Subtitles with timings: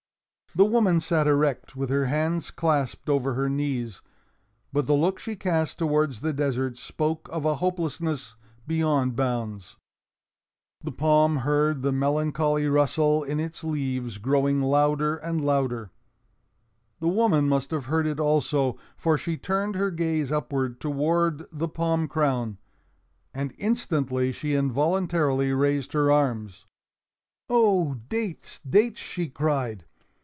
[0.53, 4.01] The woman sat erect, with her hands clasped over her knees.
[4.73, 8.35] But the looks she cast towards the desert spoke of a hopelessness
[8.67, 9.77] beyond bounds.
[10.81, 15.89] The palm heard the melancholy rustle in its leaves growing louder and louder.
[16.99, 21.69] The woman must have heard it also, for she turned her gaze upward toward the
[21.69, 22.57] palm crown.
[23.33, 26.65] And instantly she involuntarily raised her arms.
[27.49, 29.85] "Oh, dates, dates!" she cried.